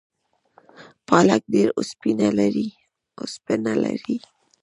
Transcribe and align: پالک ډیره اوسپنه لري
پالک 1.07 1.41
ډیره 1.53 1.71
اوسپنه 3.21 3.73
لري 3.87 4.17